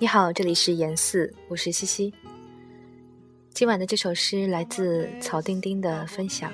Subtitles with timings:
[0.00, 2.14] 你好，这里是言四，我是西西。
[3.50, 6.52] 今晚的这首诗来自曹丁丁的分享，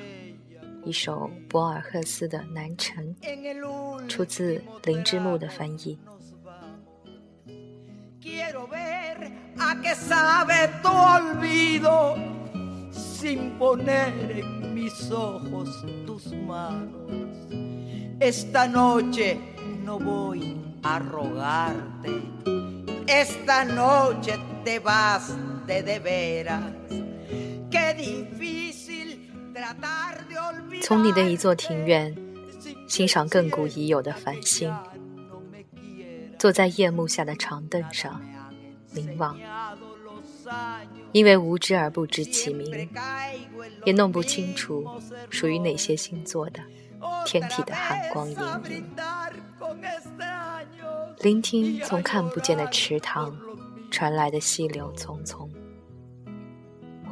[0.83, 3.15] 一首博尔赫斯的《南城》，
[4.09, 5.99] 出自林之木的翻译。
[23.07, 25.35] Esta noche te vas
[25.67, 26.63] de de veras.
[27.71, 32.15] Qué difícil tratar de olvidar 从你的一座庭院
[32.89, 34.75] 欣赏亘古已有的繁星
[36.39, 38.21] 坐在夜幕下的长凳上
[38.93, 39.39] 凝望
[41.13, 42.89] 因为无知而不知其名
[43.85, 44.87] 也弄不清楚
[45.31, 46.61] 属于哪些星座的
[47.25, 48.37] 天体的寒光隐
[48.71, 48.85] 隐
[51.25, 53.35] 聆听从看不见的池塘
[53.91, 55.49] 传来的溪流匆匆，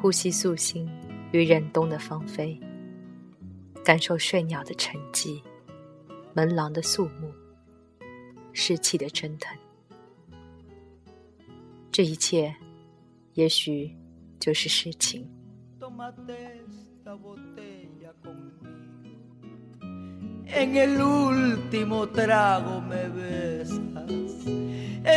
[0.03, 0.87] 呼吸素心
[1.33, 2.61] 与忍冬的芳菲，
[3.83, 5.41] 感受睡鸟的沉寂，
[6.35, 7.33] 门廊的肃穆，
[8.53, 9.57] 湿气的蒸腾。
[11.91, 12.55] 这一切，
[13.33, 13.97] 也许
[14.39, 15.27] 就是诗情。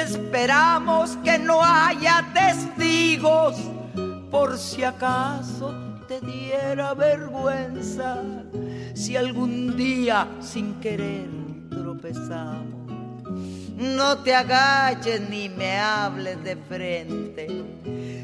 [0.05, 3.55] Esperamos que no haya testigos
[4.29, 5.73] por si acaso
[6.07, 8.21] te diera vergüenza
[8.93, 11.27] si algún día sin querer
[11.71, 12.91] tropezamos.
[13.75, 17.47] No te agaches ni me hables de frente.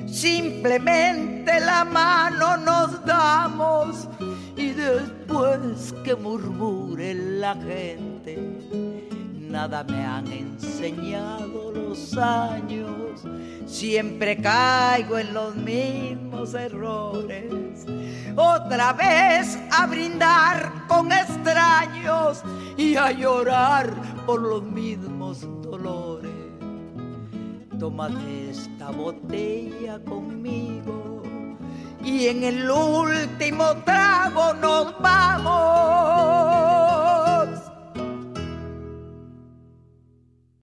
[0.05, 4.07] Simplemente la mano nos damos
[4.55, 8.59] y después que murmure la gente,
[9.49, 11.70] nada me han enseñado
[12.17, 13.21] años,
[13.65, 17.85] siempre caigo en los mismos errores,
[18.35, 22.43] otra vez a brindar con extraños
[22.77, 23.93] y a llorar
[24.25, 26.31] por los mismos dolores.
[27.79, 31.23] Tómate esta botella conmigo
[32.03, 36.30] y en el último trago nos vamos.